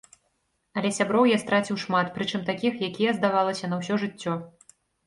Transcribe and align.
Але 0.79 0.89
сяброў 0.99 1.27
я 1.33 1.37
страціў 1.43 1.77
шмат, 1.85 2.11
прычым 2.17 2.41
такіх, 2.51 2.73
якія, 2.91 3.17
здавалася, 3.21 3.65
на 3.75 3.85
ўсё 3.85 4.03
жыццё. 4.07 4.33